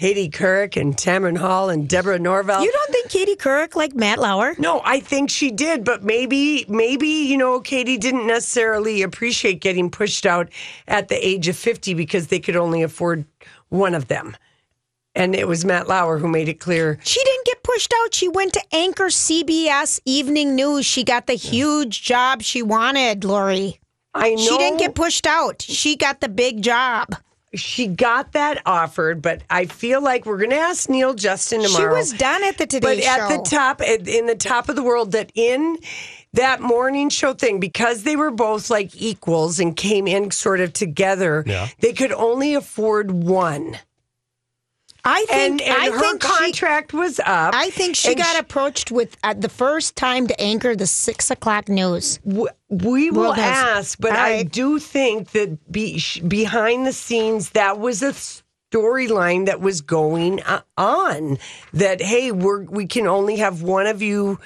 [0.00, 2.62] Katie Couric and Tamron Hall and Deborah Norville.
[2.62, 4.54] You don't think Katie Couric like Matt Lauer?
[4.56, 9.90] No, I think she did, but maybe, maybe you know, Katie didn't necessarily appreciate getting
[9.90, 10.48] pushed out
[10.88, 13.26] at the age of fifty because they could only afford
[13.68, 14.34] one of them,
[15.14, 16.98] and it was Matt Lauer who made it clear.
[17.04, 18.14] She didn't get pushed out.
[18.14, 20.86] She went to anchor CBS Evening News.
[20.86, 23.78] She got the huge job she wanted, Lori.
[24.14, 25.60] I know She didn't get pushed out.
[25.60, 27.16] She got the big job.
[27.54, 31.94] She got that offered, but I feel like we're going to ask Neal Justin tomorrow.
[31.94, 33.10] She was done at the Today but Show.
[33.10, 35.78] at the top, at- in the top of the world, that in
[36.34, 40.72] that morning show thing, because they were both like equals and came in sort of
[40.72, 41.66] together, Yeah.
[41.80, 43.76] they could only afford one.
[45.04, 47.54] I think and, and I her think she, contract was up.
[47.54, 51.30] I think she got sh- approached with uh, the first time to anchor the six
[51.30, 52.18] o'clock news.
[52.26, 56.86] w- we will World has- ask, but All I do think that be, sh- behind
[56.86, 58.14] the scenes, that was a
[58.70, 61.38] storyline that was going uh, on.
[61.72, 64.38] That hey, we're we can only have one of you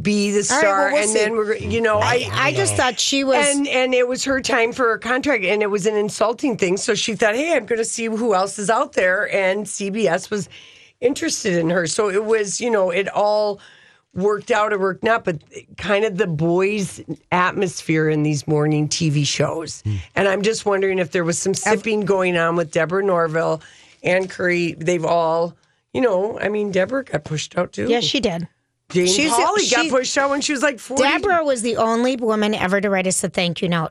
[0.00, 1.18] be the All right, star, well, we'll and see.
[1.18, 3.44] then we're you know I, I just thought she was.
[3.44, 6.76] and and it was her time for a contract, and it was an insulting thing.
[6.76, 10.30] So she thought, "Hey, I'm going to see who else is out there," and CBS
[10.30, 10.48] was
[11.00, 11.86] interested in her.
[11.86, 13.60] So it was, you know, it all
[14.14, 15.42] worked out or worked not, but
[15.78, 17.00] kind of the boys'
[17.30, 19.82] atmosphere in these morning TV shows.
[20.14, 23.62] And I'm just wondering if there was some sipping going on with Deborah Norville
[24.02, 24.72] and Curry.
[24.72, 25.56] They've all,
[25.94, 27.86] you know, I mean, Deborah got pushed out too.
[27.88, 28.46] yeah, she did.
[28.90, 31.02] Jane she's- Pauley got pushed out when she was like 40.
[31.02, 33.90] Deborah was the only woman ever to write us a thank you note.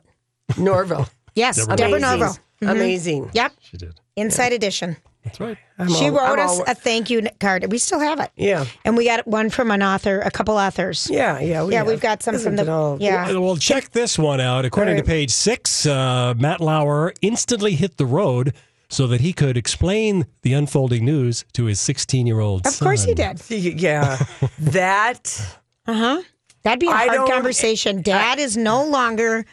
[0.56, 1.08] Norville.
[1.34, 2.18] Yes, Deborah Deborah, Amazing.
[2.20, 2.38] Norville.
[2.62, 2.70] Mhm.
[2.70, 3.30] Amazing.
[3.32, 4.00] Yep, She did.
[4.16, 4.98] Inside Edition.
[5.24, 5.56] That's right.
[5.82, 7.70] I'm she all- wrote I'm us all- a thank you card.
[7.70, 8.30] We still have it.
[8.36, 8.64] Yeah.
[8.84, 11.08] And we got one from an author, a couple authors.
[11.10, 11.86] Yeah, yeah, we yeah, have.
[11.86, 12.72] we've got some Isn't from the.
[12.72, 13.32] all- yeah.
[13.38, 14.64] Well, check this one out.
[14.64, 18.54] According to page six, uh, Matt Lauer instantly hit the road
[18.88, 23.04] so that he could explain the unfolding news to his 16 year old Of course
[23.04, 23.40] he did.
[23.50, 24.22] Yeah.
[24.58, 25.56] that
[25.86, 26.22] Uh huh.
[26.62, 28.02] That'd be a I hard conversation.
[28.02, 29.44] Dad is no longer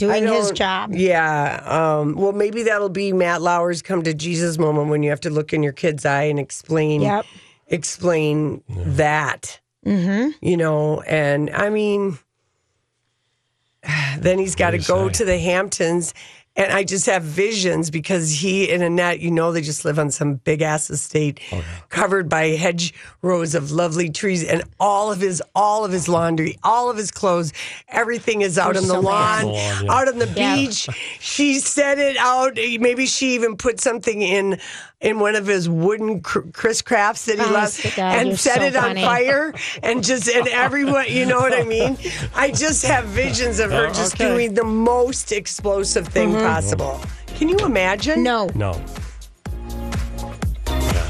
[0.00, 0.92] doing his job.
[0.94, 1.62] Yeah.
[1.64, 5.30] Um, well, maybe that'll be Matt Lauer's come to Jesus moment when you have to
[5.30, 7.24] look in your kid's eye and explain Yep.
[7.68, 9.60] explain that.
[9.86, 10.30] Mm-hmm.
[10.46, 12.18] You know, and I mean
[14.18, 15.12] then he's got to What do you go say?
[15.18, 16.14] to the Hamptons.
[16.60, 20.10] And I just have visions because he and Annette, you know, they just live on
[20.10, 22.92] some big ass estate Oh, covered by hedge
[23.22, 27.10] rows of lovely trees and all of his all of his laundry, all of his
[27.10, 27.54] clothes,
[27.88, 29.42] everything is out They're on the so lawn, bad.
[29.42, 29.92] The lawn, yeah.
[29.94, 30.54] out on the Yeah.
[30.56, 30.88] beach.
[31.18, 32.56] She set it out.
[32.56, 34.60] Maybe she even put something in
[35.00, 38.64] in one of his wooden cr- Chris-Crafts that he Oh, loves God, and set so
[38.64, 41.96] it on fire and just and everyone, you know what I mean?
[42.34, 44.28] I just have visions of her Oh, just okay.
[44.28, 46.40] doing the most explosive thing mm-hmm.
[46.46, 47.00] possible.
[47.36, 48.22] Can you imagine?
[48.22, 48.50] No.
[48.54, 48.72] No.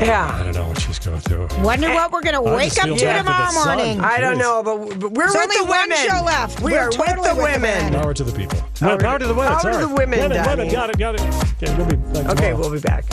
[0.01, 0.34] Yeah.
[0.41, 1.49] I don't know what she's going through.
[1.62, 3.76] Wonder what we're going to wake up to bad for the tomorrow son.
[3.76, 4.01] morning.
[4.01, 5.99] I don't know, but, but we're There's with only the one women.
[6.09, 6.61] show left.
[6.62, 7.93] We We're are totally with the with women.
[7.93, 8.59] Power to the people.
[8.78, 9.59] Power Power, to- to the women.
[9.59, 10.70] power to the women, Women, women.
[10.70, 11.20] Got it, got it.
[11.62, 13.05] Okay, we'll be back Okay, we'll be back.